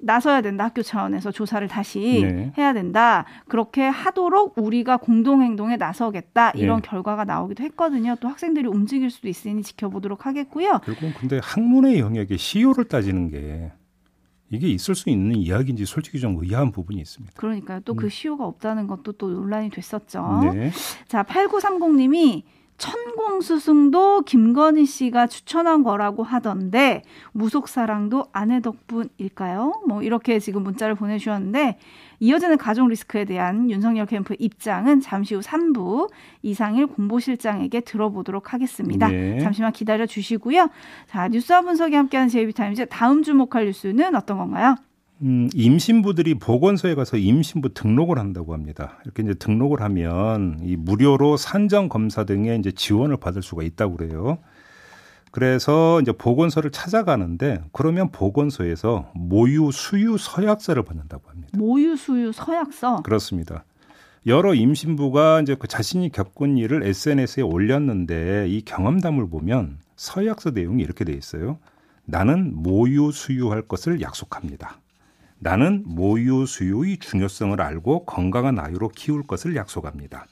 나서야 0.00 0.40
된다. 0.42 0.64
학교 0.64 0.80
차원에서 0.80 1.32
조사를 1.32 1.66
다시 1.68 2.22
네. 2.22 2.52
해야 2.56 2.72
된다. 2.72 3.26
그렇게 3.48 3.82
하도록 3.82 4.54
우리가 4.56 4.96
공동 4.96 5.42
행동에 5.42 5.76
나서겠다. 5.76 6.52
이런 6.52 6.80
네. 6.80 6.88
결과가 6.88 7.24
나오기도 7.24 7.64
했거든요. 7.64 8.14
또 8.20 8.28
학생들이 8.28 8.68
움직일 8.68 9.10
수도 9.10 9.28
있으니 9.28 9.62
지켜보도록 9.62 10.24
하겠고요. 10.24 10.80
결국 10.84 11.12
근데 11.18 11.40
학문의 11.42 11.98
영역에 11.98 12.36
시효를 12.36 12.84
따지는 12.84 13.28
게 13.28 13.72
이게 14.50 14.68
있을 14.68 14.94
수 14.94 15.10
있는 15.10 15.36
이야기인지 15.36 15.84
솔직히 15.84 16.20
좀 16.20 16.38
의아한 16.42 16.72
부분이 16.72 17.00
있습니다. 17.00 17.34
그러니까요. 17.36 17.80
또그 17.80 18.04
음. 18.04 18.08
시효가 18.08 18.46
없다는 18.46 18.86
것도 18.86 19.12
또 19.12 19.28
논란이 19.28 19.70
됐었죠. 19.70 20.52
네. 20.54 20.70
자, 21.06 21.22
8930님이 21.22 22.42
천공수승도 22.78 24.22
김건희 24.22 24.86
씨가 24.86 25.26
추천한 25.26 25.82
거라고 25.82 26.22
하던데 26.22 27.02
무속사랑도 27.32 28.26
아내 28.32 28.60
덕분일까요? 28.60 29.82
뭐 29.86 30.02
이렇게 30.02 30.38
지금 30.38 30.62
문자를 30.62 30.94
보내주셨는데 30.94 31.78
이어지는 32.20 32.56
가족 32.56 32.88
리스크에 32.88 33.24
대한 33.24 33.70
윤석열 33.70 34.06
캠프 34.06 34.34
입장은 34.38 35.00
잠시 35.00 35.34
후 35.34 35.40
3부 35.40 36.10
이상일 36.42 36.86
공보실장에게 36.86 37.80
들어보도록 37.80 38.52
하겠습니다. 38.54 39.08
네. 39.08 39.38
잠시만 39.40 39.72
기다려 39.72 40.06
주시고요. 40.06 40.68
자 41.06 41.28
뉴스와 41.28 41.62
분석이 41.62 41.94
함께하는 41.94 42.28
제이비타임즈 42.28 42.86
다음 42.86 43.22
주목할 43.22 43.66
뉴스는 43.66 44.14
어떤 44.14 44.38
건가요? 44.38 44.76
음, 45.22 45.48
임신부들이 45.52 46.34
보건소에 46.34 46.94
가서 46.94 47.16
임신부 47.16 47.74
등록을 47.74 48.18
한다고 48.18 48.54
합니다. 48.54 48.98
이렇게 49.04 49.22
이제 49.22 49.34
등록을 49.34 49.80
하면 49.82 50.60
이 50.62 50.76
무료로 50.76 51.36
산정 51.36 51.88
검사 51.88 52.24
등의 52.24 52.58
이제 52.58 52.70
지원을 52.70 53.16
받을 53.16 53.42
수가 53.42 53.62
있다고 53.64 53.96
그래요. 53.96 54.38
그래서 55.30 56.00
이제 56.00 56.12
보건소를 56.12 56.70
찾아가는데 56.70 57.62
그러면 57.72 58.10
보건소에서 58.10 59.10
모유 59.14 59.70
수유 59.72 60.16
서약서를 60.18 60.84
받는다고 60.84 61.28
합니다. 61.28 61.50
모유 61.58 61.96
수유 61.96 62.32
서약서? 62.32 63.02
그렇습니다. 63.02 63.64
여러 64.26 64.54
임신부가 64.54 65.40
이제 65.42 65.54
그 65.54 65.68
자신이 65.68 66.10
겪은 66.12 66.56
일을 66.58 66.82
SNS에 66.84 67.42
올렸는데 67.42 68.46
이 68.48 68.62
경험담을 68.62 69.28
보면 69.28 69.78
서약서 69.96 70.50
내용이 70.50 70.82
이렇게 70.82 71.04
돼 71.04 71.12
있어요. 71.12 71.58
나는 72.04 72.52
모유 72.54 73.10
수유할 73.12 73.62
것을 73.62 74.00
약속합니다. 74.00 74.80
나는 75.38 75.82
모유 75.86 76.46
수유의 76.46 76.98
중요성을 76.98 77.60
알고 77.60 78.04
건강한 78.04 78.58
아이로 78.58 78.88
키울 78.88 79.26
것을 79.26 79.54
약속합니다. 79.56 80.26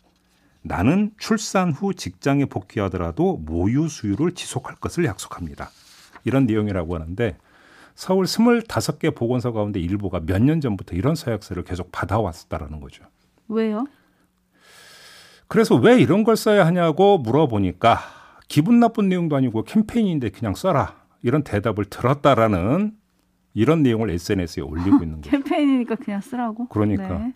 나는 0.63 1.13
출산 1.17 1.71
후 1.71 1.95
직장에 1.95 2.47
복귀하더라도 2.47 3.37
모유 3.37 3.89
수유를 3.89 4.33
지속할 4.33 4.77
것을 4.77 5.05
약속합니다. 5.05 5.71
이런 6.25 6.47
내용이라고 6.47 6.97
하는데 6.97 7.37
서울 7.95 8.25
25개 8.27 9.15
보건소 9.15 9.53
가운데 9.53 9.79
일부가 9.81 10.21
몇 10.21 10.43
년 10.43 10.61
전부터 10.61 10.97
이런 10.97 11.15
서약서를 11.15 11.63
계속 11.63 11.93
받아왔다라는 11.93 12.81
거죠. 12.81 13.05
왜요? 13.49 13.87
그래서 15.49 15.77
왜 15.77 16.01
이런 16.01 16.25
걸 16.25 16.37
써야 16.37 16.67
하냐고 16.67 17.19
물어보니까 17.19 18.01
기분 18.49 18.81
나쁜 18.81 19.09
내용도 19.09 19.37
아니고 19.37 19.63
캠페인인데 19.63 20.31
그냥 20.31 20.55
써라. 20.55 20.97
이런 21.23 21.43
대답을 21.45 21.87
들었다라는 21.87 22.93
이런 23.57 23.83
내용을 23.83 24.11
SNS에 24.11 24.63
올리고 24.63 25.03
있는 25.03 25.17
거죠. 25.23 25.31
캠페인이니까 25.31 25.95
그냥 25.97 26.21
쓰라고. 26.21 26.69
그러니까. 26.69 27.19
네. 27.19 27.33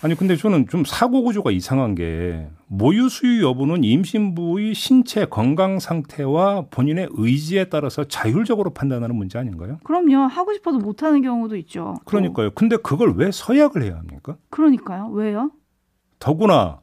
아니 0.00 0.14
근데 0.14 0.34
저는 0.34 0.66
좀 0.68 0.82
사고 0.84 1.22
구조가 1.22 1.50
이상한 1.50 1.94
게 1.94 2.48
모유 2.68 3.10
수유 3.10 3.44
여부는 3.44 3.84
임신부의 3.84 4.72
신체 4.74 5.26
건강 5.26 5.78
상태와 5.78 6.68
본인의 6.70 7.10
의지에 7.12 7.66
따라서 7.66 8.04
자율적으로 8.04 8.70
판단하는 8.72 9.14
문제 9.14 9.38
아닌가요? 9.38 9.78
그럼요. 9.84 10.26
하고 10.26 10.54
싶어도 10.54 10.78
못 10.78 11.02
하는 11.02 11.20
경우도 11.20 11.56
있죠. 11.58 11.96
그러니까요. 12.06 12.50
근데 12.54 12.76
그걸 12.78 13.12
왜 13.14 13.30
서약을 13.30 13.82
해야 13.82 13.96
합니까? 13.98 14.36
그러니까요. 14.48 15.08
왜요? 15.12 15.50
더구나 16.18 16.80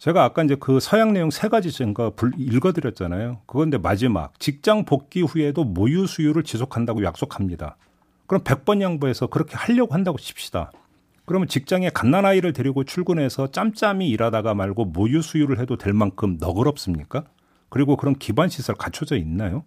제가 0.00 0.24
아까 0.24 0.42
이제 0.42 0.56
그 0.58 0.80
서약 0.80 1.12
내용 1.12 1.30
세 1.30 1.48
가지 1.48 1.70
제가 1.70 2.12
읽어드렸잖아요. 2.38 3.42
그건데 3.44 3.76
마지막 3.76 4.32
직장 4.40 4.86
복귀 4.86 5.20
후에도 5.20 5.62
모유 5.62 6.06
수유를 6.06 6.42
지속한다고 6.42 7.04
약속합니다. 7.04 7.76
그럼 8.26 8.42
100번 8.42 8.80
양보해서 8.80 9.26
그렇게 9.26 9.56
하려고 9.56 9.92
한다고 9.92 10.16
칩시다. 10.16 10.72
그러면 11.26 11.48
직장에 11.48 11.90
갓난아이를 11.90 12.54
데리고 12.54 12.82
출근해서 12.82 13.50
짬짬이 13.50 14.08
일하다가 14.08 14.54
말고 14.54 14.86
모유 14.86 15.20
수유를 15.20 15.60
해도 15.60 15.76
될 15.76 15.92
만큼 15.92 16.38
너그럽습니까? 16.40 17.24
그리고 17.68 17.98
그런 17.98 18.14
기반 18.14 18.48
시설 18.48 18.76
갖춰져 18.76 19.18
있나요? 19.18 19.64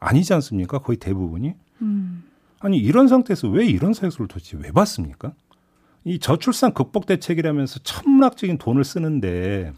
아니지 0.00 0.32
않습니까? 0.32 0.78
거의 0.78 0.96
대부분이. 0.96 1.54
음. 1.82 2.24
아니 2.58 2.78
이런 2.78 3.06
상태에서 3.06 3.48
왜 3.48 3.66
이런 3.66 3.92
사유를 3.92 4.28
도대체 4.28 4.56
왜 4.56 4.72
받습니까? 4.72 5.34
이 6.08 6.18
저출산 6.18 6.72
극복 6.72 7.04
대책이라면서 7.04 7.80
천문학적인 7.80 8.56
돈을 8.56 8.82
쓰는데 8.82 9.72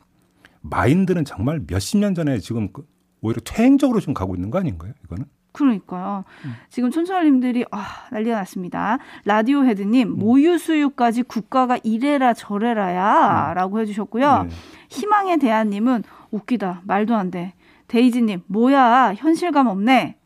마인드는 0.60 1.24
정말 1.24 1.60
몇십 1.66 1.98
년 1.98 2.14
전에 2.14 2.38
지금 2.38 2.72
그 2.72 2.86
오히려 3.20 3.40
퇴행적으로 3.44 3.98
좀 3.98 4.14
가고 4.14 4.36
있는 4.36 4.50
거 4.50 4.58
아닌가요? 4.58 4.92
이거는? 5.04 5.24
그러니까요. 5.52 6.24
음. 6.44 6.52
지금 6.68 6.92
촌철님들이 6.92 7.64
아, 7.72 7.84
난리가 8.12 8.36
났습니다. 8.36 8.98
라디오 9.24 9.64
헤드님 9.64 10.08
음. 10.08 10.18
모유 10.20 10.56
수유까지 10.56 11.24
국가가 11.24 11.76
이래라 11.82 12.32
저래라야라고 12.34 13.76
음. 13.76 13.80
해주셨고요. 13.80 14.44
네. 14.44 14.50
희망의 14.88 15.38
대안님은 15.38 16.04
웃기다 16.30 16.82
말도 16.84 17.16
안 17.16 17.32
돼. 17.32 17.54
데이지님 17.88 18.42
뭐야 18.46 19.14
현실감 19.16 19.66
없네. 19.66 20.16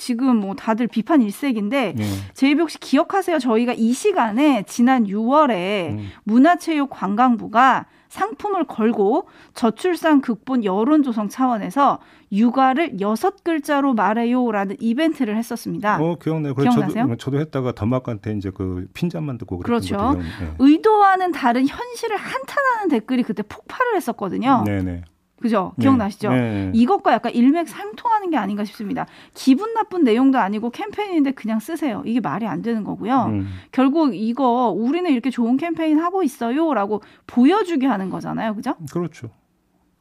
음. 0.00 0.10
지금 0.10 0.36
뭐 0.36 0.54
다들 0.54 0.86
비판 0.86 1.20
일색인데 1.20 1.94
네. 1.96 2.04
제이비 2.34 2.60
혹시 2.60 2.78
기억하세요? 2.78 3.38
저희가 3.38 3.74
이 3.76 3.92
시간에 3.92 4.64
지난 4.66 5.04
6월에 5.06 5.90
음. 5.90 6.08
문화체육관광부가 6.24 7.86
상품을 8.08 8.64
걸고 8.64 9.28
저출산 9.54 10.20
극본 10.20 10.64
여론 10.64 11.04
조성 11.04 11.28
차원에서 11.28 12.00
육아를 12.32 13.00
여섯 13.00 13.44
글자로 13.44 13.94
말해요라는 13.94 14.76
이벤트를 14.80 15.36
했었습니다. 15.36 15.98
어, 16.02 16.16
기억나요. 16.16 16.54
기억나세요? 16.54 17.04
저도, 17.04 17.16
저도 17.16 17.40
했다가 17.40 17.72
더마한테 17.72 18.32
이제 18.32 18.50
그 18.50 18.88
핀잔만 18.94 19.38
듣고 19.38 19.58
그렇죠. 19.60 20.14
네. 20.14 20.54
의도와는 20.58 21.30
다른 21.30 21.68
현실을 21.68 22.16
한탄하는 22.16 22.88
댓글이 22.88 23.22
그때 23.22 23.44
폭발을 23.44 23.94
했었거든요. 23.94 24.64
네네. 24.66 25.02
그죠? 25.40 25.72
네. 25.76 25.82
기억나시죠? 25.84 26.30
네, 26.30 26.36
네. 26.36 26.70
이것과 26.74 27.12
약간 27.12 27.32
일맥상통하는 27.32 28.30
게 28.30 28.36
아닌가 28.36 28.64
싶습니다. 28.64 29.06
기분 29.34 29.72
나쁜 29.74 30.04
내용도 30.04 30.38
아니고 30.38 30.70
캠페인인데 30.70 31.32
그냥 31.32 31.60
쓰세요. 31.60 32.02
이게 32.04 32.20
말이 32.20 32.46
안 32.46 32.62
되는 32.62 32.84
거고요. 32.84 33.26
음. 33.30 33.48
결국 33.72 34.14
이거 34.14 34.68
우리는 34.68 35.10
이렇게 35.10 35.30
좋은 35.30 35.56
캠페인 35.56 35.98
하고 35.98 36.22
있어요라고 36.22 37.02
보여주게 37.26 37.86
하는 37.86 38.10
거잖아요. 38.10 38.54
그죠? 38.54 38.74
그렇죠. 38.92 39.30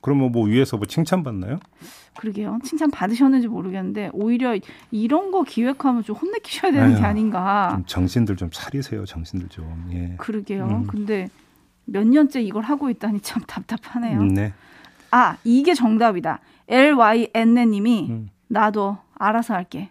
그러면 0.01 0.31
뭐 0.31 0.45
위에서 0.45 0.77
뭐 0.77 0.85
칭찬 0.85 1.23
받나요? 1.23 1.59
그러게요. 2.17 2.59
칭찬 2.63 2.89
받으셨는지 2.91 3.47
모르겠는데 3.47 4.09
오히려 4.13 4.57
이런 4.91 5.31
거 5.31 5.43
기획하면 5.43 6.03
좀 6.03 6.15
혼내키셔야 6.15 6.71
되는 6.71 6.91
아유, 6.91 6.97
게 6.97 7.03
아닌가. 7.03 7.69
좀 7.71 7.85
정신들 7.85 8.35
좀 8.35 8.49
차리세요. 8.51 9.05
정신들 9.05 9.49
좀. 9.49 9.89
예. 9.93 10.15
그러게요. 10.17 10.65
음. 10.65 10.87
근데 10.87 11.29
몇 11.85 12.05
년째 12.07 12.41
이걸 12.41 12.63
하고 12.63 12.89
있다니 12.89 13.21
참 13.21 13.41
답답하네요. 13.45 14.19
음, 14.19 14.33
네. 14.33 14.53
아, 15.11 15.37
이게 15.43 15.73
정답이다. 15.73 16.39
LYN님이 16.67 18.07
음. 18.09 18.29
나도 18.47 18.97
알아서 19.15 19.53
할게. 19.53 19.89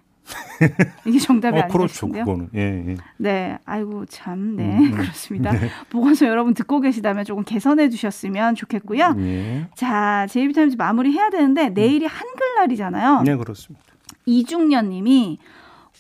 이게 1.07 1.18
정답이 1.18 1.57
어, 1.57 1.62
아닌가 1.62 1.78
그렇죠. 1.78 2.09
그거는. 2.09 2.50
예, 2.54 2.61
예. 2.88 2.96
네, 3.16 3.59
아이고 3.64 4.04
참, 4.07 4.57
네 4.57 4.76
음, 4.76 4.85
음. 4.85 4.90
그렇습니다. 4.92 5.52
네. 5.52 5.68
보건소 5.90 6.26
여러분 6.26 6.54
듣고 6.54 6.81
계시다면 6.81 7.24
조금 7.24 7.44
개선해 7.44 7.88
주셨으면 7.88 8.54
좋겠고요. 8.54 9.14
예. 9.18 9.66
자, 9.74 10.26
제이비타임즈 10.28 10.76
마무리 10.76 11.12
해야 11.12 11.31
되는데 11.31 11.70
내일이 11.70 12.07
한글날이잖아요. 12.07 13.22
네, 13.22 13.37
그렇습니다. 13.37 13.85
이중년님이 14.26 15.38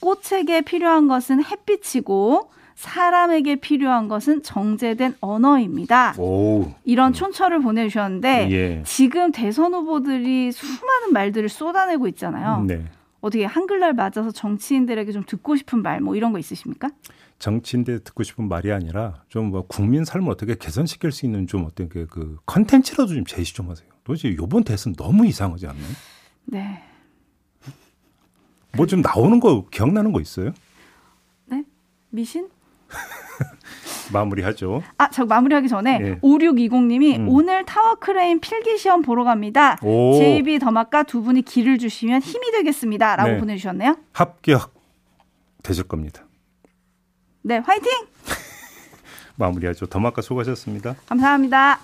꽃에게 0.00 0.60
필요한 0.62 1.08
것은 1.08 1.42
햇빛이고 1.44 2.50
사람에게 2.78 3.56
필요한 3.56 4.06
것은 4.06 4.44
정제된 4.44 5.16
언어입니다. 5.20 6.14
오. 6.16 6.72
이런 6.84 7.12
촌철을 7.12 7.60
보내주셨는데 7.60 8.48
예. 8.52 8.82
지금 8.86 9.32
대선 9.32 9.74
후보들이 9.74 10.52
수많은 10.52 11.12
말들을 11.12 11.48
쏟아내고 11.48 12.06
있잖아요. 12.06 12.62
네. 12.68 12.84
어떻게 13.20 13.44
한글날 13.44 13.94
맞아서 13.94 14.30
정치인들에게 14.30 15.10
좀 15.10 15.24
듣고 15.26 15.56
싶은 15.56 15.82
말 15.82 16.00
뭐 16.00 16.14
이런 16.14 16.30
거 16.32 16.38
있으십니까? 16.38 16.88
정치인들 17.40 17.98
듣고 18.04 18.22
싶은 18.22 18.46
말이 18.48 18.70
아니라 18.70 19.24
좀 19.28 19.50
뭐 19.50 19.66
국민 19.66 20.04
삶을 20.04 20.30
어떻게 20.30 20.54
개선시킬 20.54 21.10
수 21.10 21.26
있는 21.26 21.48
좀 21.48 21.64
어떤 21.64 21.88
그, 21.88 22.06
그 22.06 22.36
컨텐츠라도 22.46 23.12
좀 23.12 23.24
제시 23.24 23.54
좀 23.54 23.68
하세요. 23.70 23.88
도대체 24.04 24.32
요번 24.36 24.62
대선 24.62 24.94
너무 24.94 25.26
이상하지 25.26 25.66
않나요? 25.66 25.92
네. 26.44 26.80
뭐 28.76 28.86
좀 28.86 29.00
나오는 29.02 29.40
거 29.40 29.66
기억나는 29.68 30.12
거 30.12 30.20
있어요? 30.20 30.52
네? 31.46 31.64
미신? 32.10 32.48
마무리하죠. 34.12 34.82
아, 34.96 35.10
저 35.10 35.24
마무리하기 35.26 35.68
전에 35.68 35.98
네. 35.98 36.18
5620님이 36.20 37.18
음. 37.18 37.28
오늘 37.28 37.64
타워 37.64 37.96
크레인 37.96 38.40
필기 38.40 38.78
시험 38.78 39.02
보러 39.02 39.24
갑니다. 39.24 39.76
JB 39.80 40.58
더마카 40.60 41.02
두 41.02 41.22
분이 41.22 41.42
기를 41.42 41.78
주시면 41.78 42.20
힘이 42.20 42.50
되겠습니다라고 42.52 43.30
네. 43.32 43.38
보내 43.38 43.56
주셨네요. 43.56 43.96
합격 44.12 44.74
되실 45.62 45.84
겁니다. 45.84 46.24
네, 47.42 47.58
화이팅! 47.58 47.90
마무리하죠. 49.36 49.86
더마카 49.86 50.22
수고하셨습니다. 50.22 50.96
감사합니다. 51.06 51.78